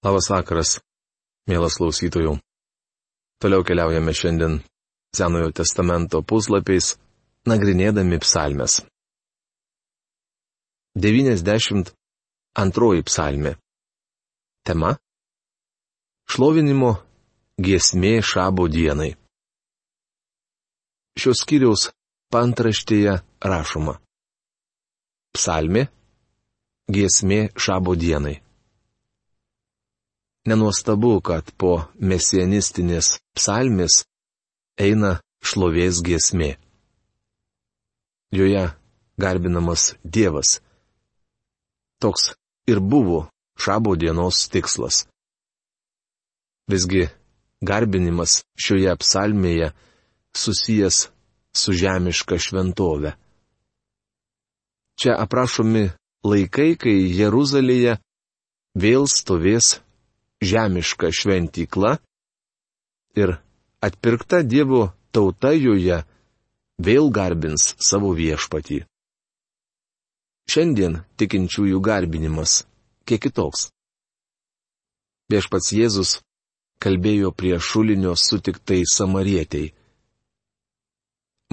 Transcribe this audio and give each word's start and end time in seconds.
Labas 0.00 0.30
vakaras, 0.32 0.78
mielas 1.44 1.74
klausytojų. 1.76 2.38
Toliau 3.36 3.60
keliaujame 3.68 4.14
šiandien 4.16 4.54
Senojo 5.12 5.50
testamento 5.52 6.22
puslapiais, 6.24 6.94
nagrinėdami 7.44 8.16
psalmes. 8.24 8.78
92 10.96 11.92
psalmė. 13.04 13.54
Tema- 14.64 14.96
Šlovinimo 16.32 16.96
giesmė 17.60 18.24
šabo 18.24 18.72
dienai. 18.72 19.12
Šios 21.20 21.44
skyriaus 21.44 21.90
pantraštėje 22.32 23.20
rašoma. 23.44 24.00
Psalmė- 25.36 25.90
giesmė 26.96 27.50
šabo 27.52 28.00
dienai. 28.00 28.40
Nenuostabu, 30.48 31.18
kad 31.20 31.50
po 31.60 31.72
mesianistinės 32.00 33.18
psalmės 33.36 34.04
eina 34.80 35.18
šlovės 35.44 36.00
giesmė. 36.06 36.54
Joje 38.32 38.70
garbinamas 39.20 39.94
Dievas. 40.04 40.60
Toks 42.00 42.32
ir 42.70 42.80
buvo 42.80 43.26
šabo 43.60 43.96
dienos 44.00 44.48
tikslas. 44.48 45.04
Visgi 46.70 47.10
garbinimas 47.60 48.40
šioje 48.56 48.94
psalmėje 49.02 49.72
susijęs 50.32 51.02
su 51.52 51.76
žemiška 51.76 52.38
šventovė. 52.40 53.12
Čia 55.00 55.18
aprašomi 55.20 55.90
laikai, 56.24 56.76
kai 56.80 56.96
Jeruzalėje 57.20 57.98
vėl 58.80 59.08
stovės 59.10 59.80
žemiška 60.40 61.10
šventykla 61.12 61.96
ir 63.16 63.36
atpirkta 63.80 64.42
Dievo 64.42 64.90
tauta 65.12 65.52
joje 65.52 66.02
vėl 66.80 67.10
garbins 67.12 67.74
savo 67.80 68.12
viešpatį. 68.16 68.84
Šiandien 70.50 71.02
tikinčiųjų 71.20 71.78
garbinimas 71.84 72.62
kiek 73.06 73.22
kitoks. 73.22 73.68
Viešpats 75.30 75.70
Jėzus 75.76 76.16
kalbėjo 76.82 77.30
prie 77.36 77.58
šulinio 77.60 78.16
sutiktai 78.18 78.82
samarietei. 78.88 79.70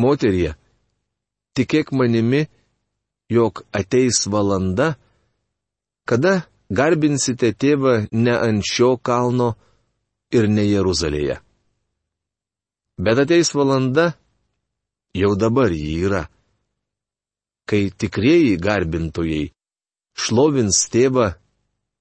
Moterie, 0.01 0.55
tikėk 1.57 1.91
manimi, 1.91 2.47
jog 3.29 3.63
ateis 3.75 4.23
valanda, 4.29 4.95
kada 6.09 6.47
garbinsite 6.69 7.53
tėvą 7.53 8.07
ne 8.11 8.33
ant 8.35 8.63
šio 8.65 8.97
kalno 8.97 9.53
ir 10.31 10.47
ne 10.51 10.65
Jeruzalėje. 10.67 11.39
Bet 12.97 13.21
ateis 13.21 13.53
valanda, 13.53 14.11
jau 15.13 15.35
dabar 15.37 15.71
jį 15.71 15.93
yra, 16.07 16.23
kai 17.69 17.87
tikrieji 17.91 18.57
garbintojai 18.57 19.51
šlovins 20.17 20.79
tėvą 20.91 21.29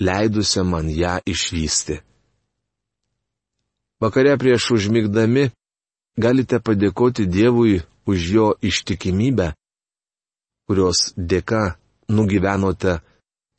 leidusią 0.00 0.64
man 0.64 0.86
ją 0.90 1.18
išvysti. 1.26 2.00
Vakare 4.00 4.38
prieš 4.38 4.70
užmigdami 4.76 5.50
galite 6.16 6.60
padėkoti 6.62 7.26
Dievui 7.26 7.82
už 8.06 8.18
jo 8.34 8.46
ištikimybę, 8.62 9.52
kurios 10.66 11.12
dėka 11.18 11.76
nugyvenote 12.08 13.00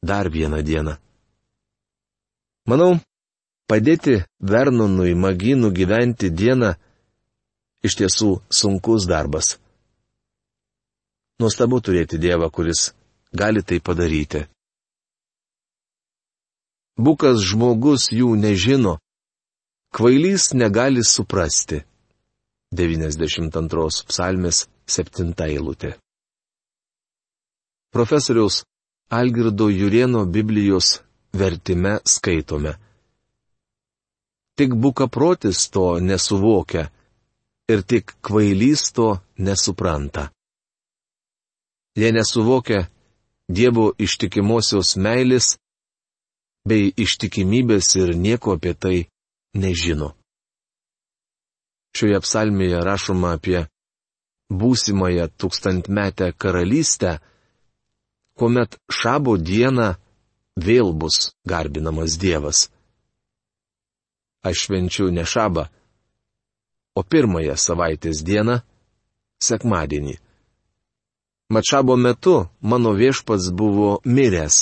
dar 0.01 0.31
vieną 0.31 0.63
dieną. 0.63 0.95
Manau, 2.69 2.97
padėti 3.69 4.23
Vernonui 4.39 5.13
Maginų 5.13 5.69
gyventi 5.75 6.31
dieną 6.31 6.73
iš 7.83 7.95
tiesų 7.99 8.31
sunkus 8.51 9.07
darbas. 9.09 9.57
Nuostabu 11.39 11.79
turėti 11.79 12.19
Dievą, 12.19 12.49
kuris 12.51 12.89
gali 13.31 13.63
tai 13.63 13.79
padaryti. 13.79 14.43
Bukas 16.99 17.39
žmogus 17.47 18.09
jų 18.11 18.33
nežino, 18.35 18.97
kvailys 19.95 20.51
negali 20.53 21.05
suprasti. 21.05 21.85
92 22.75 24.03
psalmės 24.11 24.67
7 24.85 25.31
eilutė. 25.47 25.95
Profesoriaus 27.89 28.59
Algirdo 29.09 29.71
Jurieno 29.73 30.25
Biblijos 30.25 30.99
vertime 31.33 31.97
skaitome. 32.05 32.75
Tik 34.53 34.75
bukaprotis 34.75 35.69
to 35.73 35.97
nesuvokia 36.03 36.91
ir 37.69 37.81
tik 37.89 38.13
kvailys 38.25 38.91
to 38.95 39.17
nesupranta. 39.37 40.29
Jie 41.95 42.11
nesuvokia 42.11 42.87
Dievo 43.49 43.87
ištikimosios 43.97 44.93
meilės 45.01 45.55
bei 46.69 46.91
ištikimybės 47.03 47.87
ir 47.97 48.11
nieko 48.13 48.53
apie 48.57 48.75
tai 48.77 48.97
nežino. 49.57 50.11
Šioje 51.97 52.19
psalmėje 52.21 52.83
rašoma 52.85 53.31
apie 53.39 53.63
būsimąją 54.53 55.25
tūkstantmetę 55.41 56.29
karalystę, 56.37 57.17
kuomet 58.37 58.77
šabo 58.99 59.33
dieną 59.41 59.95
vėl 60.61 60.93
bus 60.93 61.33
garbinamas 61.49 62.19
Dievas. 62.21 62.67
Aš 64.45 64.65
švenčiu 64.67 65.09
ne 65.11 65.25
šabą, 65.25 65.65
o 66.99 67.03
pirmąją 67.11 67.55
savaitės 67.67 68.23
dieną- 68.29 68.55
sekmadienį. 69.49 70.15
Mačabo 71.55 71.95
metu 72.05 72.35
mano 72.61 72.91
viešpats 73.01 73.45
buvo 73.59 73.89
miręs, 74.15 74.55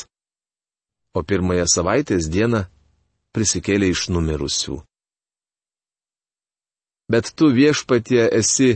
o 1.17 1.19
pirmąją 1.29 1.65
savaitės 1.75 2.29
dieną 2.35 2.61
prisikėlė 3.33 3.87
iš 3.93 4.01
numirusių. 4.13 4.75
Bet 7.11 7.25
tu 7.37 7.45
viešpatie 7.59 8.23
esi 8.41 8.69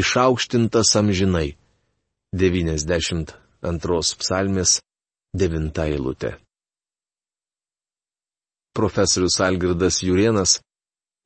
išaukštintas 0.00 0.88
amžinai. 1.00 1.56
92 2.34 4.16
psalmės 4.20 4.80
9 5.42 5.78
eilutė. 5.86 6.30
Profesorius 8.74 9.38
Algirdas 9.46 10.02
Jurienas 10.02 10.58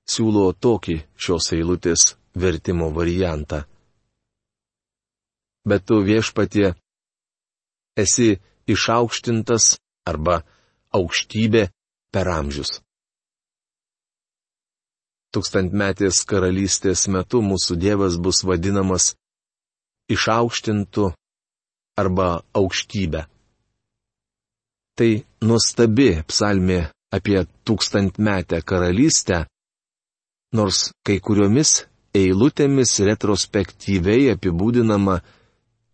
siūlo 0.09 0.51
tokį 0.67 1.01
šios 1.17 1.53
eilutės 1.57 2.13
vertimo 2.39 2.89
variantą 2.95 3.65
bet 5.69 5.85
tu 5.87 6.01
viešpatie 6.09 6.73
esi 8.03 8.29
išaukštintas 8.73 9.77
arba 10.09 10.41
aukštybė 10.97 11.69
per 12.15 12.31
amžius. 12.33 12.79
Tūkstantmetės 15.35 16.23
karalystės 16.29 17.05
metu 17.13 17.43
mūsų 17.45 17.77
Dievas 17.77 18.17
bus 18.17 18.41
vadinamas 18.49 19.11
išaukštintu 20.09 21.11
arba 22.01 22.29
aukštybė. 22.57 23.27
Tai 24.97 25.11
nuostabi 25.45 26.09
psalmė 26.31 26.81
apie 27.15 27.43
tūkstantmetę 27.69 28.63
karalystę, 28.65 29.45
nors 30.53 30.91
kai 31.05 31.19
kuriomis 31.21 31.85
eilutėmis 32.17 32.99
retrospektyviai 33.05 34.33
apibūdinama 34.35 35.21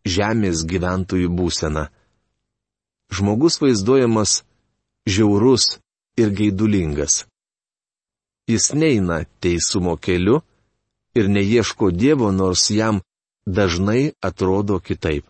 žemės 0.06 0.65
gyventojų 0.69 1.31
būseną. 1.39 1.89
Žmogus 3.15 3.61
vaizduojamas 3.62 4.43
žiaurus 5.09 5.79
ir 6.21 6.31
gaidulingas. 6.31 7.25
Jis 8.49 8.73
neina 8.77 9.25
teisumo 9.41 9.97
keliu 9.97 10.43
ir 11.17 11.29
neieško 11.29 11.91
Dievo, 11.91 12.31
nors 12.33 12.69
jam 12.71 13.01
dažnai 13.47 14.12
atrodo 14.21 14.81
kitaip. 14.81 15.25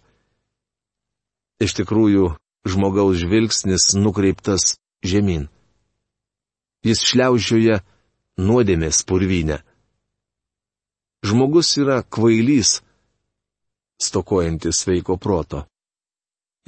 Iš 1.63 1.77
tikrųjų, 1.79 2.35
žmogaus 2.67 3.21
žvilgsnis 3.23 3.95
nukreiptas 3.95 4.77
žemyn. 5.07 5.47
Jis 6.85 7.01
šliaužioja 7.07 7.81
nuodėmės 8.39 9.03
purvinę. 9.07 9.61
Žmogus 11.25 11.71
yra 11.81 12.03
kvailys, 12.03 12.81
stokojantis 14.01 14.85
sveiko 14.85 15.17
proto. 15.17 15.65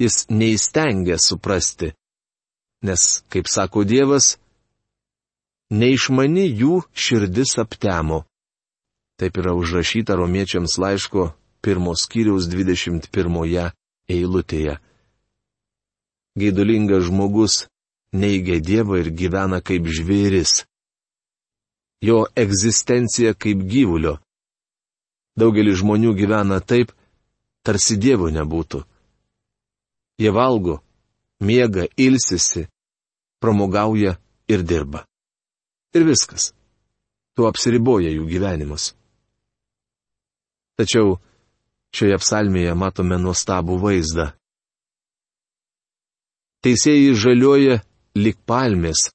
Jis 0.01 0.27
neįstengia 0.29 1.17
suprasti, 1.21 1.91
nes, 2.85 3.23
kaip 3.33 3.49
sako 3.49 3.83
Dievas, 3.85 4.37
neišmani 5.73 6.45
jų 6.47 6.83
širdis 6.93 7.57
aptemo. 7.61 8.23
Taip 9.17 9.39
yra 9.41 9.55
užrašyta 9.57 10.15
romiečiams 10.17 10.77
laiško 10.77 11.31
pirmos 11.65 12.05
kiriaus 12.05 12.45
21 12.45 13.71
eilutėje. 14.07 14.77
Gaidulingas 16.37 17.07
žmogus 17.09 17.65
neigia 18.13 18.61
Dievą 18.61 19.01
ir 19.01 19.09
gyvena 19.09 19.59
kaip 19.65 19.89
žvėris. 19.89 20.66
Jo 22.01 22.25
egzistencija 22.35 23.33
kaip 23.33 23.63
gyvulio. 23.65 24.17
Daugelis 25.37 25.79
žmonių 25.81 26.13
gyvena 26.17 26.59
taip, 26.61 26.91
tarsi 27.65 27.97
Dievo 27.97 28.29
nebūtų. 28.33 28.83
Jie 30.17 30.31
valgo, 30.33 30.79
miega, 31.41 31.85
ilsisi, 31.97 32.67
pramogauja 33.41 34.17
ir 34.49 34.63
dirba. 34.65 35.05
Ir 35.93 36.05
viskas. 36.05 36.51
Tuo 37.37 37.49
apsiriboja 37.49 38.09
jų 38.13 38.25
gyvenimas. 38.29 38.93
Tačiau 40.77 41.17
šioje 41.93 42.17
psalmėje 42.21 42.73
matome 42.77 43.17
nuostabų 43.21 43.77
vaizdą. 43.81 44.31
Teisėjai 46.65 47.13
žalioja 47.17 47.77
lik 48.17 48.41
palmės 48.49 49.07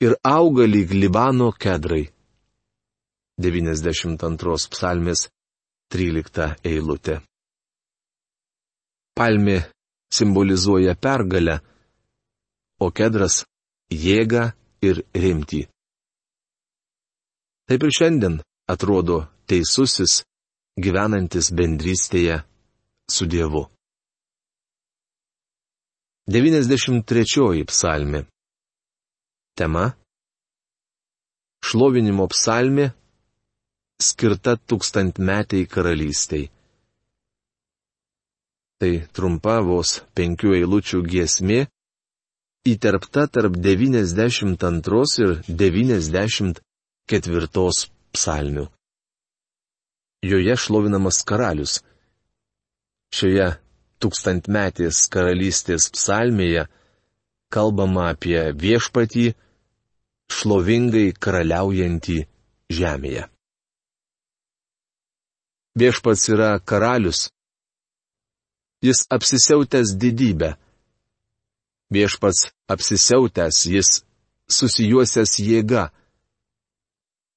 ir 0.00 0.16
auga 0.24 0.64
lyg 0.64 0.90
Libano 0.92 1.50
kedrai. 1.52 2.08
92 3.40 4.68
psalmės 4.72 5.28
13 5.92 6.56
eilutė. 6.64 7.20
Palmė 9.16 9.58
simbolizuoja 10.12 10.94
pergalę, 10.96 11.60
o 12.80 12.90
kedras- 12.90 13.44
jėgą 14.06 14.44
ir 14.82 15.02
rimtį. 15.14 15.62
Taip 17.68 17.82
ir 17.86 17.92
šiandien 17.98 18.40
atrodo 18.68 19.28
teisusis, 19.46 20.24
gyvenantis 20.84 21.50
bendrystėje 21.52 22.42
su 23.10 23.26
Dievu. 23.26 23.68
93 26.30 27.64
psalmė. 27.66 28.24
Tema- 29.60 29.90
Šlovinimo 31.68 32.24
psalmė 32.32 32.86
skirta 34.00 34.54
tūkstantmetiai 34.56 35.66
karalystiai. 35.68 36.46
Tai 38.80 38.92
trumpa 39.12 39.58
vos 39.66 40.00
penkių 40.16 40.54
eilučių 40.60 41.02
giesmė, 41.12 41.58
įterpta 42.72 43.26
tarp 43.34 43.52
92 43.66 45.18
ir 45.26 45.30
94 45.64 47.90
psalmių. 48.16 48.64
Joje 50.30 50.54
šlovinamas 50.64 51.18
karalius. 51.28 51.74
Šioje 53.12 53.48
tūkstantmetės 54.00 55.04
karalystės 55.12 55.92
psalmėje 55.92 56.64
kalbama 57.52 58.08
apie 58.14 58.40
viešpatį, 58.64 59.26
šlovingai 60.30 61.10
karaliaujantį 61.22 62.18
žemėje. 62.70 63.26
Viešpats 65.80 66.28
yra 66.34 66.50
karalius. 66.70 67.28
Jis 68.82 69.04
apsisiautęs 69.16 69.94
didybę. 70.02 70.54
Viešpats 71.94 72.48
apsisiautęs, 72.72 73.56
jis 73.74 73.90
susijuosęs 74.56 75.32
jėga. 75.42 75.90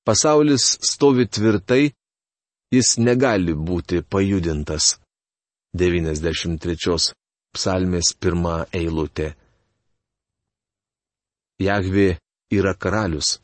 Pasaulis 0.06 0.66
stovi 0.92 1.26
tvirtai, 1.28 1.94
jis 2.76 2.98
negali 2.98 3.54
būti 3.68 4.02
pajudintas. 4.12 4.98
93 5.74 7.14
psalmės 7.54 8.14
pirmą 8.22 8.58
eilutę. 8.74 9.34
Jahvi 11.62 12.10
yra 12.60 12.74
karalius. 12.76 13.40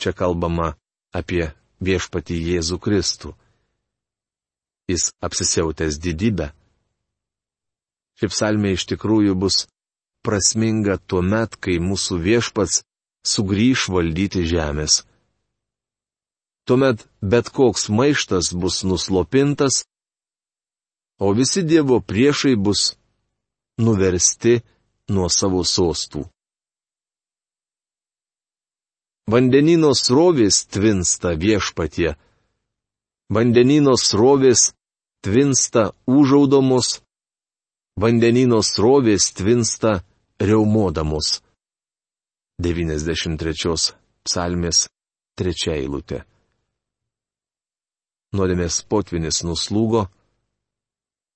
Čia 0.00 0.12
kalbama 0.16 0.74
apie 1.14 1.52
viešpatį 1.84 2.36
Jėzų 2.50 2.78
Kristų 2.82 3.34
jis 4.88 5.12
apsisiautęs 5.26 5.98
didybę. 6.04 6.50
Ši 8.18 8.30
psalmė 8.30 8.74
iš 8.76 8.84
tikrųjų 8.92 9.34
bus 9.42 9.64
prasminga 10.24 10.98
tuo 11.08 11.22
met, 11.22 11.56
kai 11.56 11.80
mūsų 11.82 12.20
viešpats 12.26 12.82
sugrįž 13.26 13.88
valdyti 13.94 14.44
žemės. 14.48 15.02
Tuomet 16.68 17.04
bet 17.20 17.50
koks 17.52 17.88
maištas 17.88 18.52
bus 18.60 18.84
nuslopintas, 18.88 19.84
o 21.20 21.32
visi 21.36 21.64
Dievo 21.64 22.00
priešai 22.00 22.54
bus 22.56 22.94
nuversti 23.80 24.60
nuo 25.08 25.28
savo 25.28 25.64
sostų. 25.64 26.24
Vandenino 29.24 29.94
srovės 29.96 30.66
tvinsta 30.68 31.30
viešpatie, 31.40 32.10
vandenino 33.32 33.94
srovės 33.96 34.74
tvinsta 35.24 35.94
užaudomos, 36.04 36.98
vandenino 37.96 38.60
srovės 38.60 39.30
tvinsta 39.32 40.02
reumodamos. 40.36 41.40
93 42.60 43.96
psalmės 44.28 44.84
3 45.40 45.72
eilutė. 45.72 46.20
Nuodėmės 48.36 48.82
potvinis 48.84 49.40
nuslūgo, 49.46 50.04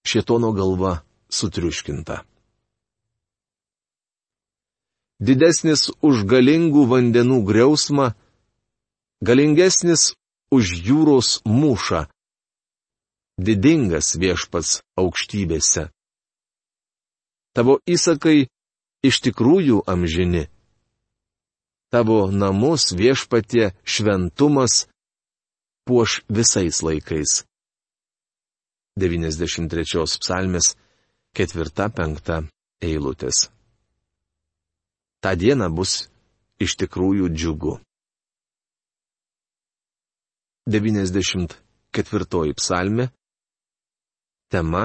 šietono 0.05 0.53
galva 0.53 0.99
sutriuškinta. 1.33 2.21
Didesnis 5.19 5.89
už 5.99 6.23
galingų 6.31 6.85
vandenų 6.87 7.43
griausmą, 7.47 8.13
galingesnis 9.21 10.15
už 10.55 10.65
jūros 10.87 11.43
mūšą. 11.45 12.07
didingas 13.39 14.19
viešpats 14.19 14.83
aukštybėse. 14.99 15.89
Tavo 17.55 17.79
įsakai 17.87 18.51
iš 19.07 19.21
tikrųjų 19.27 19.83
amžini. 19.87 20.49
Tavo 21.95 22.31
namus 22.31 22.91
viešpatie 22.93 23.73
šventumas 23.87 24.89
puoš 25.87 26.23
visais 26.29 26.83
laikais. 26.83 27.45
93 28.99 30.19
psalmės 30.19 30.75
4-5 31.39 32.51
eilutės. 32.83 33.58
Ta 35.23 35.35
diena 35.35 35.69
bus 35.69 36.09
iš 36.63 36.77
tikrųjų 36.79 37.29
džiugu. 37.35 37.79
94 40.69 42.55
psalmė. 42.61 43.09
Tema. 44.53 44.85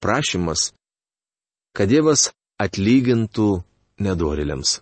Prašymas, 0.00 0.72
kad 1.76 1.88
Dievas 1.88 2.28
atlygintų 2.60 3.62
nedoriliams. 4.04 4.80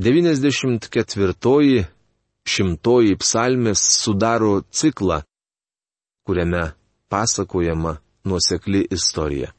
94 0.00 1.84
šimtoji 2.48 3.16
psalmės 3.20 3.80
sudaro 4.00 4.62
ciklą, 4.72 5.20
kuriame 6.24 6.72
pasakojama 7.12 7.98
nuosekli 8.24 8.86
istorija. 8.96 9.52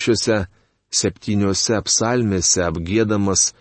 Šiuose 0.00 0.46
septyniose 0.94 1.80
psalmėse 1.88 2.64
apgėdamas 2.68 3.52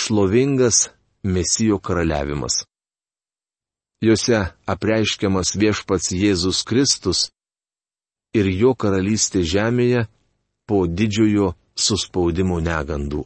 šlovingas 0.00 0.88
Mesijo 1.22 1.78
karaliavimas. 1.78 2.64
Juose 4.02 4.40
apreiškiamas 4.66 5.54
viešpats 5.54 6.10
Jėzus 6.10 6.64
Kristus 6.66 7.28
ir 8.34 8.48
jo 8.50 8.72
karalystė 8.74 9.44
žemėje 9.46 10.08
po 10.66 10.80
didžiojo 10.88 11.52
suspaudimo 11.78 12.58
negandų. 12.64 13.22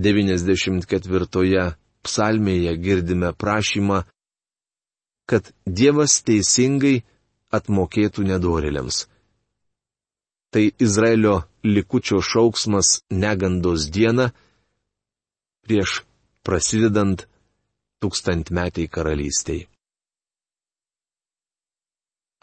94 0.00 1.66
psalmėje 2.06 2.72
girdime 2.80 3.32
prašymą, 3.32 4.04
kad 5.28 5.52
Dievas 5.66 6.20
teisingai 6.22 7.02
atmokėtų 7.52 8.26
nedorėliams. 8.30 9.06
Tai 10.56 10.70
Izraelio 10.78 11.42
likučio 11.64 12.22
šauksmas 12.24 12.88
negandos 13.10 13.90
dieną 13.92 14.30
prieš 15.68 15.90
prasidedant 16.48 17.24
tūkstantmetiai 18.00 18.88
karalystiai. 18.88 19.66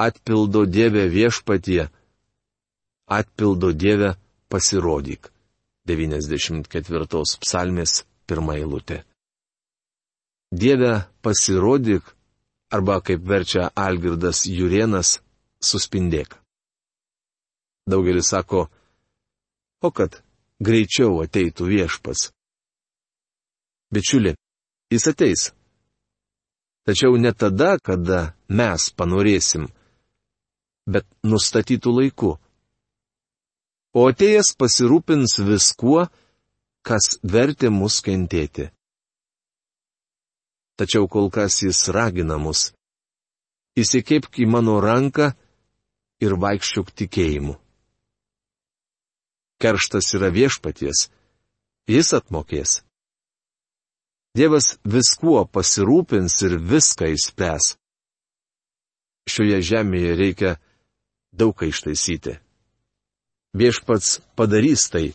Atpildo 0.05 0.61
Dieve 0.75 1.07
viešpatie, 1.15 1.87
atpildo 3.17 3.71
Dieve 3.73 4.11
pasirodyk. 4.45 5.31
94 5.89 7.23
psalmės 7.41 8.03
pirmą 8.29 8.59
eilutę. 8.59 9.01
Dieve 10.53 10.93
pasirodyk, 11.25 12.13
arba 12.69 13.01
kaip 13.01 13.25
verčia 13.33 13.71
Algirdas 13.87 14.45
Jurienas, 14.45 15.17
suspindėk. 15.57 16.42
Daugelis 17.89 18.29
sako, 18.31 18.67
o 19.83 19.91
kad 19.91 20.21
greičiau 20.63 21.19
ateitų 21.25 21.67
viešpas. 21.67 22.29
Bičiuli, 23.93 24.35
jis 24.93 25.09
ateis. 25.11 25.49
Tačiau 26.87 27.17
ne 27.19 27.31
tada, 27.31 27.77
kada 27.79 28.33
mes 28.47 28.89
panorėsim, 28.95 29.67
bet 30.87 31.07
nustatytų 31.23 31.91
laiku 31.99 32.31
o 33.93 34.07
atėjęs 34.09 34.53
pasirūpins 34.57 35.37
viskuo, 35.45 36.07
kas 36.83 37.17
vertė 37.23 37.69
mus 37.69 38.01
kentėti. 38.05 38.69
Tačiau 40.79 41.07
kol 41.07 41.29
kas 41.33 41.61
jis 41.61 41.85
ragina 41.93 42.39
mus. 42.41 42.71
Įsikėpk 43.77 44.41
į 44.41 44.49
mano 44.49 44.79
ranką 44.81 45.31
ir 46.21 46.33
vaikščiok 46.41 46.89
tikėjimu. 47.03 47.55
Kerštas 49.63 50.09
yra 50.17 50.27
viešpaties, 50.35 51.07
jis 51.87 52.09
atmokės. 52.17 52.81
Dievas 54.35 54.73
viskuo 54.83 55.45
pasirūpins 55.47 56.35
ir 56.43 56.57
viską 56.59 57.13
įspręs. 57.13 57.75
Šioje 59.29 59.61
žemėje 59.63 60.15
reikia 60.19 60.51
daug 61.31 61.55
ką 61.55 61.69
ištaisyti. 61.71 62.35
Viešpats 63.55 64.17
padarys 64.35 64.89
tai, 64.89 65.13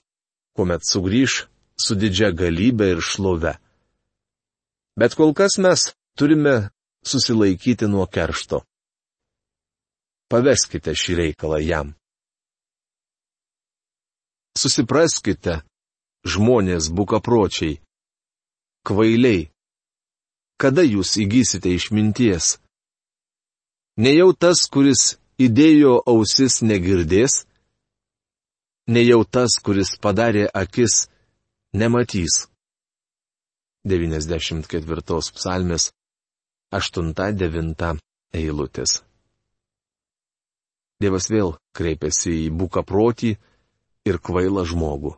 kuomet 0.57 0.87
sugrįž 0.87 1.43
su 1.77 1.99
didžia 1.99 2.31
galybė 2.33 2.93
ir 2.95 3.03
šlove. 3.05 3.59
Bet 4.99 5.19
kol 5.19 5.35
kas 5.35 5.59
mes 5.59 5.91
turime 6.17 6.71
susilaikyti 7.05 7.91
nuo 7.91 8.07
keršto. 8.07 8.63
Paveskite 10.31 10.95
šį 10.95 11.21
reikalą 11.23 11.61
jam. 11.67 11.98
Susipraskite, 14.59 15.61
žmonės 16.27 16.89
bukapročiai, 16.91 17.77
kvailiai, 18.83 19.45
kada 20.59 20.83
jūs 20.83 21.15
įgysite 21.23 21.71
išminties? 21.79 22.57
Nejau 24.03 24.33
tas, 24.35 24.65
kuris 24.67 25.15
įdėjo 25.39 26.01
ausis 26.11 26.59
negirdės, 26.67 27.45
nejau 28.91 29.23
tas, 29.25 29.59
kuris 29.63 29.95
padarė 30.03 30.49
akis, 30.51 31.07
nematys. 31.73 32.49
94 33.87 35.21
psalmės 35.39 35.93
8-9 36.75 38.01
eilutės. 38.35 39.03
Dievas 40.99 41.31
vėl 41.31 41.55
kreipiasi 41.79 42.35
į 42.49 42.49
buką 42.59 42.83
protį 42.83 43.37
ir 44.09 44.19
kvailą 44.25 44.65
žmogų. 44.69 45.13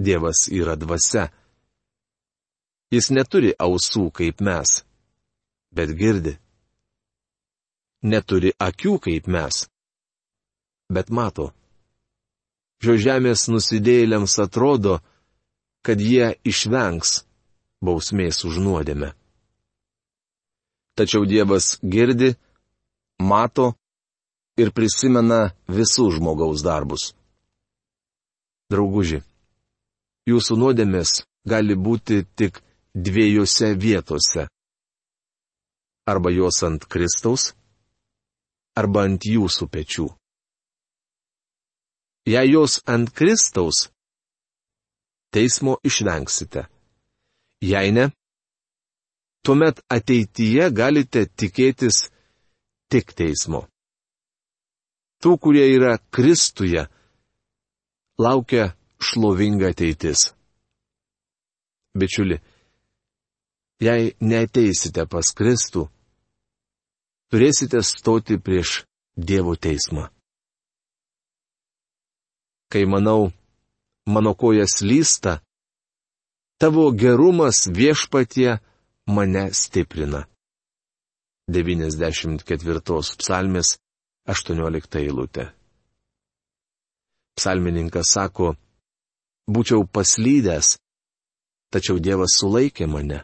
Dievas 0.00 0.48
yra 0.48 0.76
dvasia. 0.80 1.28
Jis 2.90 3.10
neturi 3.14 3.52
ausų 3.54 4.08
kaip 4.16 4.40
mes, 4.42 4.80
bet 5.76 5.92
girdi. 5.94 6.34
Neturi 8.02 8.54
akių 8.56 8.96
kaip 9.04 9.28
mes, 9.28 9.66
bet 10.88 11.12
mato. 11.12 11.50
Šio 12.80 12.96
žemės 12.96 13.44
nusidėjėliams 13.52 14.38
atrodo, 14.40 14.98
kad 15.84 16.00
jie 16.00 16.32
išvengs 16.48 17.20
bausmės 17.84 18.40
už 18.48 18.56
nuodėmę. 18.64 19.12
Tačiau 20.96 21.28
Dievas 21.28 21.76
girdi, 21.84 22.34
mato 23.20 23.74
ir 24.60 24.72
prisimena 24.76 25.52
visų 25.68 26.10
žmogaus 26.16 26.64
darbus. 26.64 27.12
Drauguži, 28.70 29.22
jūsų 30.30 30.56
nuodėmės 30.62 31.24
gali 31.48 31.74
būti 31.74 32.22
tik 32.38 32.62
dviejose 32.94 33.74
vietose. 33.74 34.46
Arba 36.06 36.30
jos 36.30 36.62
ant 36.66 36.86
Kristaus, 36.90 37.50
arba 38.78 39.04
ant 39.08 39.26
jūsų 39.26 39.68
pečių 39.74 40.08
jei 42.26 42.50
jos 42.52 42.80
ant 42.86 43.10
Kristaus, 43.10 43.88
teismo 45.32 45.78
išvengsite. 45.82 46.66
Jei 47.60 47.92
ne, 47.92 48.06
tuomet 49.44 49.82
ateityje 49.96 50.70
galite 50.72 51.26
tikėtis 51.26 52.08
tik 52.90 53.12
teismo. 53.16 53.66
Tų, 55.20 55.36
kurie 55.42 55.66
yra 55.74 55.98
Kristuje, 56.14 56.86
laukia 58.20 58.70
šlovinga 59.00 59.72
ateitis. 59.72 60.30
Bičiuli, 61.98 62.38
jei 63.82 64.12
neteisite 64.20 65.08
pas 65.10 65.32
Kristų, 65.34 65.88
turėsite 67.32 67.82
stoti 67.82 68.38
prieš 68.38 68.84
Dievo 69.16 69.56
teismą 69.58 70.06
kai 72.70 72.86
manau, 72.86 73.32
mano 74.06 74.34
kojas 74.34 74.80
lysta, 74.82 75.40
tavo 76.60 76.90
gerumas 77.02 77.66
viešpatie 77.66 78.58
mane 79.06 79.44
stiprina. 79.52 80.26
94 81.50 82.80
psalmės 83.18 83.78
18 84.30 85.00
eilutė. 85.02 85.50
Psalmininkas 87.40 88.10
sako, 88.12 88.52
būčiau 89.48 89.86
paslydęs, 89.88 90.74
tačiau 91.72 91.96
Dievas 91.96 92.34
sulaikė 92.36 92.84
mane. 92.84 93.22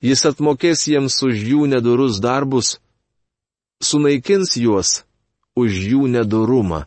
Jis 0.00 0.24
atmokės 0.30 0.86
jiems 0.88 1.18
už 1.26 1.42
jų 1.44 1.66
nedorus 1.68 2.22
darbus, 2.24 2.78
sunaikins 3.84 4.56
juos 4.56 5.02
už 5.60 5.76
jų 5.92 6.06
nedorumą. 6.14 6.86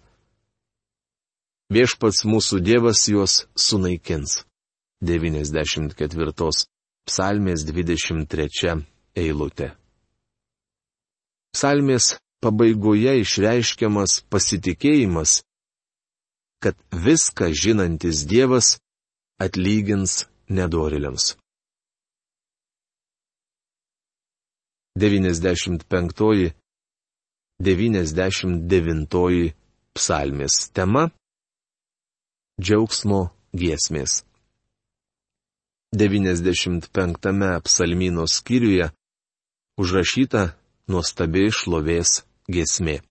Viešpats 1.70 2.24
mūsų 2.25 2.63
Dievas 2.65 3.05
juos 3.05 3.43
sunaikins. 3.53 4.41
94 5.03 6.34
psalmės 7.05 7.65
23 7.70 8.82
eilutė. 9.20 9.74
Psalmės 11.53 12.15
pabaigoje 12.44 13.14
išreiškiamas 13.24 14.20
pasitikėjimas, 14.32 15.42
kad 16.64 16.76
viską 17.06 17.52
žinantis 17.56 18.26
Dievas 18.28 18.78
atlygins 19.40 20.26
nedoriliams. 20.50 21.34
95. 24.96 26.54
99 27.64 29.54
psalmės 29.96 30.56
tema- 30.74 31.04
Džiaugsmo 32.64 33.22
giesmės. 33.56 34.24
95 35.94 37.62
psalmino 37.66 38.28
skyriuje 38.28 38.90
užrašyta 39.82 40.44
nuostabiai 40.90 41.50
šlovės 41.54 42.24
giesmė. 42.50 43.02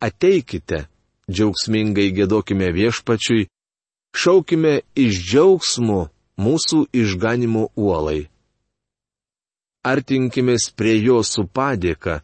Ateikite, 0.00 0.86
džiaugsmingai 1.30 2.12
gėdokime 2.14 2.70
viešpačiui, 2.74 3.48
šaukime 4.14 4.80
iš 4.94 5.22
džiaugsmo 5.30 6.00
mūsų 6.38 6.84
išganimo 6.94 7.68
uolai. 7.76 8.28
Artinkimės 9.82 10.70
prie 10.78 10.96
jo 11.02 11.22
su 11.26 11.46
padėka, 11.46 12.20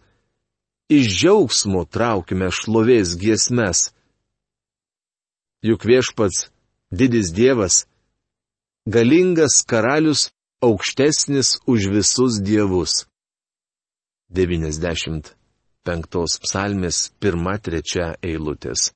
iš 0.91 1.11
džiaugsmo 1.19 1.85
traukime 1.87 2.51
šlovės 2.55 3.17
giesmes. 3.19 3.91
Juk 5.65 5.87
viešpats, 5.89 6.51
didis 6.93 7.33
Dievas, 7.33 7.87
galingas 8.87 9.63
karalius 9.65 10.29
aukštesnis 10.61 11.59
už 11.67 11.89
visus 11.89 12.39
dievus. 12.41 13.07
95 14.35 16.39
psalmės 16.45 16.99
1-3 17.23 18.19
eilutės. 18.23 18.91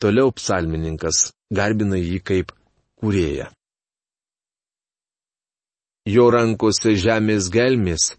Toliau 0.00 0.32
psalmininkas 0.32 1.30
garbina 1.52 1.98
jį 2.00 2.20
kaip 2.24 2.52
kūrėją. 3.00 3.50
Jo 6.08 6.30
rankose 6.32 6.94
žemės 6.96 7.50
gelmis 7.52 8.14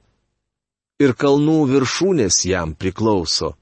ir 1.01 1.15
kalnų 1.17 1.57
viršūnės 1.71 2.43
jam 2.45 2.75
priklauso. 2.77 3.55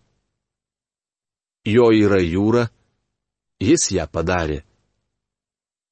Jo 1.67 1.91
yra 1.95 2.19
jūra, 2.23 2.65
jis 3.63 3.91
ją 3.95 4.07
padarė 4.11 4.63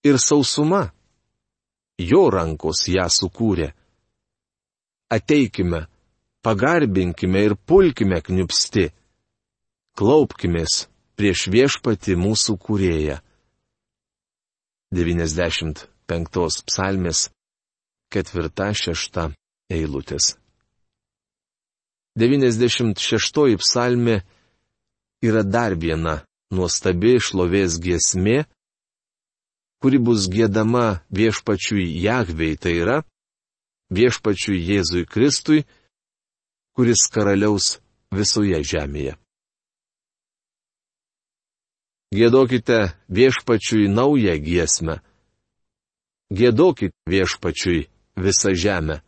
ir 0.07 0.19
sausuma. 0.19 0.87
Jo 1.97 2.27
rankos 2.29 2.85
ją 2.93 3.07
sukūrė. 3.09 3.71
Ateikime, 5.09 5.87
pagarbinkime 6.47 7.39
ir 7.43 7.53
pulkime 7.67 8.21
kniupsti. 8.23 8.85
Klaupkimės 9.99 10.85
prieš 11.19 11.41
viešpati 11.51 12.13
mūsų 12.15 12.53
kūrėją. 12.63 13.17
95 14.95 16.61
psalmės 16.69 17.25
4-6 18.15 19.25
eilutės. 19.75 20.27
96 22.15 23.57
psalmė 23.59 24.15
yra 25.27 25.43
dar 25.43 25.75
viena 25.75 26.21
nuostabi 26.55 27.17
šlovės 27.27 27.75
giesmė, 27.83 28.45
kuri 29.83 29.99
bus 29.99 30.29
gėdama 30.31 31.01
viešpačiui 31.11 31.89
Jahvei, 32.05 32.55
tai 32.55 32.77
yra 32.85 32.97
viešpačiui 33.91 34.63
Jėzui 34.69 35.03
Kristui, 35.03 35.65
kuris 36.77 37.07
karaliaus 37.09 37.79
visoje 38.13 38.59
žemėje. 38.61 39.15
Gėdokite 42.13 42.93
viešpačiui 43.09 43.89
naują 43.89 44.35
giesmę. 44.45 44.99
Gėdokit 46.29 46.93
viešpačiui 47.09 47.87
visą 48.21 48.53
žemę. 48.53 49.01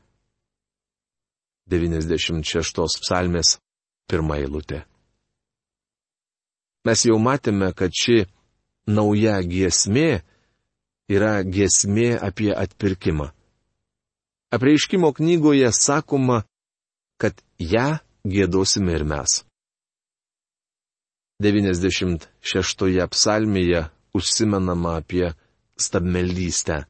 96 1.70 2.98
psalmės 3.06 3.60
pirmą 4.10 4.42
eilutę. 4.42 4.82
Mes 6.90 7.06
jau 7.06 7.22
matėme, 7.22 7.70
kad 7.78 7.94
ši 7.94 8.26
nauja 8.90 9.38
giesmė 9.46 10.24
yra 11.06 11.44
gesmė 11.46 12.18
apie 12.18 12.50
atpirkimą. 12.50 13.30
Apreiškimo 14.50 15.14
knygoje 15.14 15.70
sakoma, 15.70 16.49
kad 17.22 17.36
ją 17.60 18.00
gėdosime 18.26 18.96
ir 18.98 19.06
mes. 19.12 19.44
96 21.40 23.08
psalmėje 23.14 23.86
užsimenama 24.18 24.98
apie 25.00 25.34
stabmeldystę. 25.80 26.84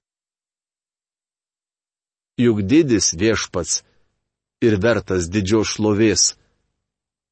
Juk 2.39 2.61
didis 2.71 3.13
viešpats 3.21 3.83
ir 4.65 4.79
vertas 4.81 5.27
didžios 5.33 5.75
šlovės, 5.75 6.23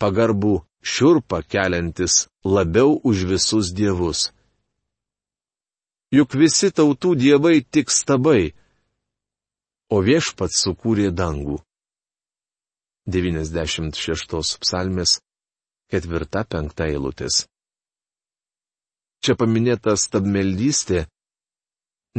pagarbų 0.02 0.56
šiurpa 0.82 1.42
keliantis 1.42 2.28
labiau 2.46 3.00
už 3.04 3.24
visus 3.32 3.72
dievus. 3.74 4.30
Juk 6.14 6.36
visi 6.40 6.70
tautų 6.72 7.16
dievai 7.20 7.60
tik 7.64 7.92
stabai, 7.92 8.54
o 9.92 10.04
viešpats 10.04 10.62
sukūrė 10.64 11.10
dangų. 11.12 11.58
96 13.08 14.58
psalmės 14.64 15.20
4-5 15.94 16.84
eilutės. 16.88 17.46
Čia 19.24 19.36
paminėta 19.40 19.96
stabmeldystė, 19.98 21.06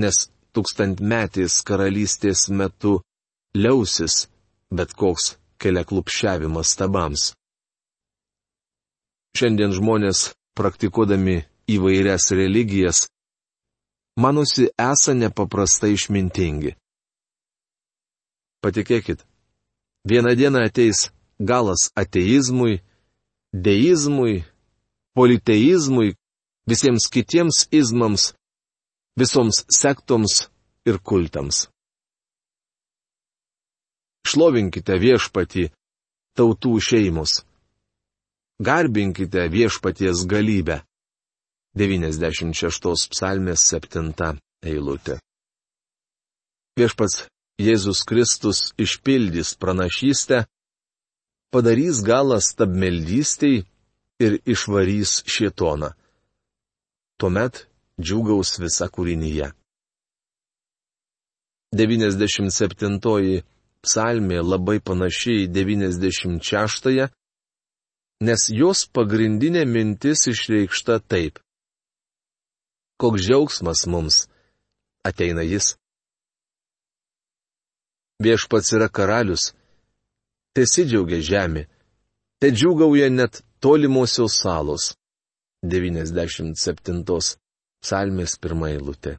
nes 0.00 0.24
tūkstantmetės 0.56 1.60
karalystės 1.68 2.48
metu 2.48 2.98
liausis 3.54 4.24
bet 4.70 4.92
koks 4.96 5.36
keliaklupšiavimas 5.60 6.72
stabams. 6.74 7.32
Šiandien 9.36 9.72
žmonės, 9.76 10.32
praktikuodami 10.58 11.42
įvairias 11.70 12.30
religijas, 12.34 13.06
manosi 14.18 14.68
esą 14.72 15.14
nepaprastai 15.14 15.92
išmintingi. 15.94 16.74
Patikėkit, 18.64 19.22
vieną 20.08 20.34
dieną 20.40 20.60
ateis 20.68 20.98
galas 21.50 21.82
ateizmui, 21.94 22.80
deizmui, 23.52 24.44
politeizmui, 25.14 26.14
visiems 26.70 27.08
kitiems 27.14 27.66
izmams, 27.80 28.34
visoms 29.20 29.64
sektoms 29.82 30.48
ir 30.88 30.98
kultams. 31.10 31.68
Šlovinkite 34.28 34.98
viešpatį, 35.00 35.70
tautų 36.36 36.74
šeimus. 36.88 37.42
Garbinkite 38.60 39.46
viešpaties 39.48 40.26
galybę. 40.28 40.82
96 41.78 43.08
psalmės 43.12 43.64
7 43.70 44.12
eilutė. 44.66 45.20
Viešpats 46.78 47.28
Jėzus 47.58 48.04
Kristus 48.06 48.72
išpildys 48.78 49.56
pranašystę, 49.58 50.44
padarys 51.50 52.02
galą 52.06 52.38
stabmeldystiai 52.42 53.64
ir 54.22 54.36
išvarys 54.46 55.22
šietoną. 55.26 55.90
Tuomet 57.18 57.64
džiugaus 57.98 58.58
visa 58.62 58.86
kūrinyje. 58.94 59.50
97 61.74 63.42
psalmė 63.84 64.38
labai 64.42 64.78
panašiai 64.80 65.44
į 65.44 65.50
96, 65.58 67.10
nes 68.24 68.48
jos 68.60 68.86
pagrindinė 68.94 69.66
mintis 69.66 70.24
išreikšta 70.30 71.02
taip 71.10 71.42
koks 72.98 73.22
džiaugsmas 73.22 73.86
mums. 73.86 74.16
Ateina 75.08 75.42
jis. 75.42 75.76
Viešpats 78.22 78.72
yra 78.74 78.88
karalius. 78.90 79.52
Tesidžiaugia 80.54 81.20
žemė. 81.22 81.68
Te 82.42 82.50
džiugauja 82.50 83.10
net 83.14 83.42
tolimosios 83.62 84.40
salos. 84.42 84.94
97 85.62 87.02
psalmės 87.82 88.34
pirmą 88.42 88.72
eilutę. 88.74 89.16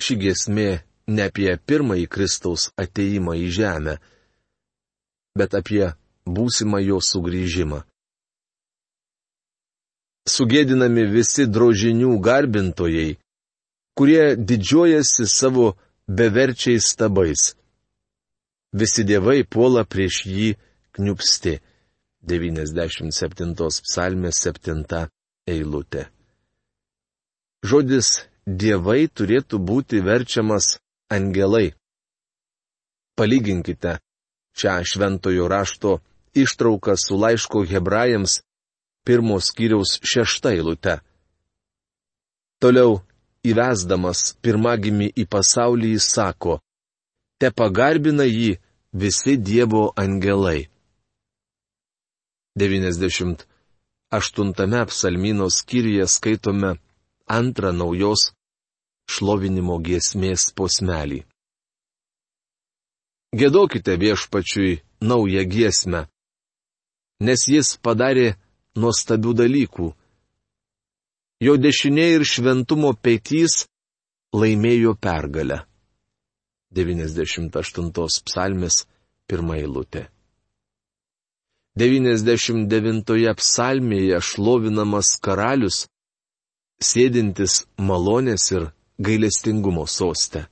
Ši 0.00 0.16
giesmė 0.22 0.68
ne 1.08 1.24
apie 1.28 1.50
pirmąjį 1.68 2.06
Kristaus 2.14 2.68
ateimą 2.80 3.34
į 3.44 3.48
žemę, 3.58 3.94
bet 5.36 5.56
apie 5.60 5.84
būsimą 6.28 6.80
jo 6.84 7.00
sugrįžimą. 7.10 7.82
Sugėdinami 10.28 11.04
visi 11.12 11.48
drožinių 11.48 12.12
garbintojai, 12.24 13.16
kurie 13.96 14.36
didžiuojasi 14.36 15.26
savo 15.26 15.72
beverčiais 16.08 16.88
stabais. 16.88 17.54
Visi 18.72 19.04
dievai 19.04 19.44
puola 19.44 19.84
prieš 19.84 20.24
jį 20.26 20.48
kniupsti. 20.96 21.58
97 22.28 23.54
psalmės 23.86 24.40
7 24.42 25.06
eilutė. 25.46 26.08
Žodis 27.62 28.08
dievai 28.44 29.06
turėtų 29.08 29.60
būti 29.62 30.00
verčiamas 30.02 30.76
angelai. 31.12 31.72
Palyginkite 33.16 33.98
šią 34.58 34.74
šventojo 34.90 35.48
rašto 35.48 35.98
ištrauką 36.34 36.96
su 36.98 37.16
laiško 37.16 37.64
hebrajams 37.70 38.40
pirmos 39.06 39.50
kiriaus 39.56 39.98
šešta 40.02 40.52
eilute. 40.58 40.98
Toliau 42.60 42.98
įvesdamas 43.50 44.20
pirmagimi 44.42 45.08
į 45.22 45.24
pasaulį 45.32 45.88
jis 45.94 46.06
sako, 46.14 46.54
te 47.40 47.48
pagarbina 47.60 48.26
jį 48.28 48.50
visi 48.92 49.36
Dievo 49.36 49.92
angelai. 49.96 50.68
98 52.58 54.84
psalmino 54.90 55.50
skyriuje 55.50 56.06
skaitome 56.08 56.70
antrą 57.38 57.72
naujos 57.72 58.32
šlovinimo 59.08 59.78
giesmės 59.86 60.52
posmelį. 60.58 61.22
Gėdokite 63.38 63.94
viešpačiui 64.00 64.80
naują 65.04 65.42
giesmę, 65.44 66.06
nes 67.20 67.40
jis 67.52 67.76
padarė 67.84 68.34
nuostabių 68.76 69.32
dalykų. 69.42 69.88
Jo 71.38 71.54
dešinė 71.54 72.06
ir 72.16 72.24
šventumo 72.26 72.90
peitys 72.98 73.68
laimėjo 74.34 74.96
pergalę. 74.98 75.60
98 76.74 77.92
psalmės 78.26 78.82
pirmą 79.30 79.60
eilutę. 79.62 80.08
99 81.78 83.34
psalmėje 83.38 84.18
šlovinamas 84.18 85.12
karalius, 85.22 85.84
sėdintis 86.82 87.62
malonės 87.78 88.50
ir 88.56 88.66
gailestingumo 88.98 89.86
sostę. 89.86 90.48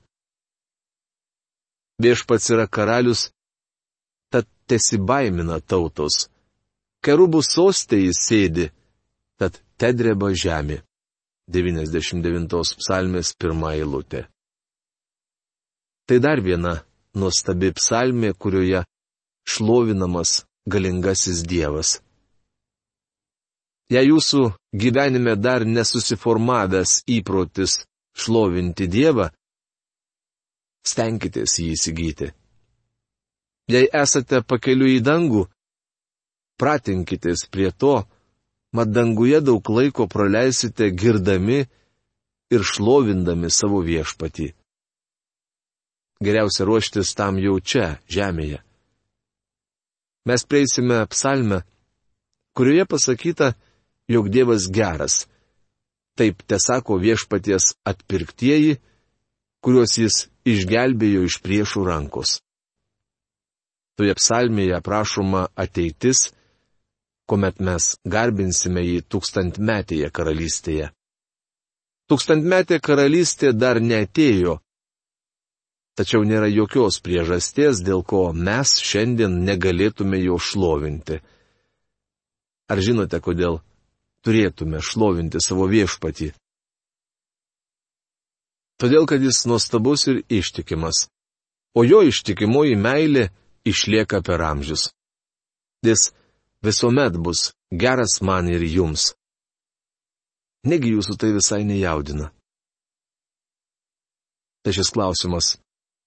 Viešpats 1.99 2.46
yra 2.55 2.68
karalius, 2.70 3.33
tad 4.31 4.46
tesibaimina 4.70 5.59
tautos. 5.61 6.29
Kerubų 7.03 7.42
sostė 7.42 8.05
jis 8.05 8.22
sėdi, 8.29 8.70
tad 9.40 9.59
tedreba 9.80 10.32
žemė. 10.34 10.80
99 11.46 12.74
psalmės 12.80 13.30
pirmą 13.38 13.70
eilutę. 13.78 14.24
Tai 16.06 16.18
dar 16.18 16.40
viena 16.42 16.72
nuostabi 17.14 17.70
psalmė, 17.78 18.32
kurioje 18.34 18.82
šlovinamas 19.46 20.42
galingasis 20.66 21.44
Dievas. 21.46 22.00
Jei 23.90 24.08
jūsų 24.08 24.48
gyvenime 24.74 25.36
dar 25.38 25.62
nesusiformavęs 25.62 27.04
įprotis 27.06 27.84
šlovinti 28.18 28.88
Dievą, 28.90 29.28
stenkitės 30.86 31.60
jį 31.62 31.68
įsigyti. 31.76 32.32
Jei 33.70 33.86
esate 34.02 34.42
pakeliu 34.42 34.90
į 34.90 34.98
dangų, 35.06 35.46
pratinkitės 36.58 37.46
prie 37.50 37.70
to, 37.70 38.02
mat 38.76 38.92
danguje 38.92 39.40
daug 39.40 39.70
laiko 39.76 40.06
praleisite 40.12 40.90
girdami 41.00 41.64
ir 42.54 42.66
šlovindami 42.72 43.50
savo 43.50 43.80
viešpatį. 43.86 44.50
Geriausia 46.24 46.64
ruoštis 46.68 47.12
tam 47.16 47.40
jau 47.42 47.56
čia, 47.60 47.96
žemėje. 48.08 48.62
Mes 50.26 50.42
prieisime 50.48 51.04
psalmę, 51.12 51.62
kurioje 52.56 52.86
pasakyta, 52.88 53.52
jog 54.08 54.30
Dievas 54.32 54.70
geras 54.72 55.26
Taip 56.16 56.40
te 56.48 56.56
sako 56.58 56.96
viešpaties 56.96 57.74
atpirktieji, 57.84 58.78
kuriuos 59.60 59.98
jis 60.00 60.16
išgelbėjo 60.48 61.26
iš 61.28 61.36
priešų 61.44 61.82
rankos. 61.84 62.38
Toje 64.00 64.14
psalmėje 64.16 64.78
aprašoma 64.78 65.42
ateitis, 65.64 66.30
kuomet 67.26 67.58
mes 67.60 67.88
garbinsime 68.06 68.84
jį 68.86 69.00
tūkstantmetėje 69.10 70.10
karalystėje. 70.14 70.90
Tūkstantmetė 72.06 72.78
karalystė 72.78 73.50
dar 73.52 73.80
netėjo, 73.82 74.60
tačiau 75.98 76.22
nėra 76.22 76.46
jokios 76.52 77.00
priežasties, 77.02 77.82
dėl 77.82 78.04
ko 78.06 78.28
mes 78.32 78.76
šiandien 78.78 79.40
negalėtume 79.48 80.20
jo 80.22 80.38
šlovinti. 80.38 81.18
Ar 82.70 82.82
žinote, 82.82 83.18
kodėl 83.22 83.60
turėtume 84.26 84.82
šlovinti 84.82 85.42
savo 85.42 85.66
viešpatį. 85.70 86.32
Todėl, 88.76 89.06
kad 89.08 89.22
jis 89.24 89.44
nuostabus 89.48 90.04
ir 90.10 90.20
ištikimas, 90.28 91.06
o 91.78 91.84
jo 91.86 92.02
ištikimoji 92.04 92.76
meilė 92.76 93.30
išlieka 93.66 94.20
per 94.26 94.42
amžius. 94.44 94.90
Jis 95.86 96.10
visuomet 96.62 97.16
bus 97.19 97.53
geras 97.71 98.21
man 98.23 98.49
ir 98.49 98.62
jums. 98.64 99.14
Negi 100.66 100.95
jūsų 100.97 101.16
tai 101.21 101.31
visai 101.37 101.62
nejaudina. 101.64 102.33
Tai 104.62 104.73
šis 104.75 104.90
klausimas 104.90 105.55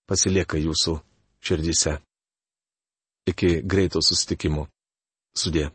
pasilieka 0.10 0.60
jūsų 0.60 0.98
širdise. 1.40 2.00
Iki 3.30 3.62
greito 3.64 4.02
sustikimo. 4.04 4.68
Sudė. 5.38 5.70